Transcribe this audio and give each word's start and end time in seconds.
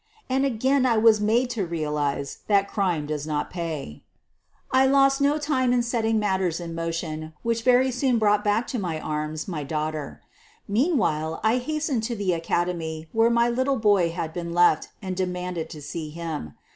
And 0.27 0.45
again 0.47 0.83
I 0.87 0.97
was 0.97 1.21
made 1.21 1.51
to 1.51 1.63
real 1.63 1.95
ze 2.25 2.37
that 2.47 2.67
crime 2.67 3.05
does 3.05 3.27
not 3.27 3.51
pay! 3.51 4.01
I 4.71 4.87
lost 4.87 5.21
no 5.21 5.37
time 5.37 5.71
in 5.71 5.83
setting 5.83 6.17
matters 6.17 6.59
in 6.59 6.73
motion 6.73 7.33
which 7.43 7.61
very 7.61 7.91
soon 7.91 8.17
brought 8.17 8.43
back 8.43 8.65
to 8.69 8.79
my 8.79 8.99
arms 8.99 9.47
my 9.47 9.63
daughter. 9.63 10.23
Meanwhile 10.67 11.39
I 11.43 11.59
hastened 11.59 12.01
to 12.05 12.15
the 12.15 12.33
academy 12.33 13.09
where 13.11 13.29
my 13.29 13.47
little 13.47 13.77
boy 13.77 14.09
had 14.09 14.33
been 14.33 14.53
left 14.55 14.87
and 15.03 15.15
demanded 15.15 15.69
to 15.69 15.83
see 15.83 16.09
him. 16.09 16.55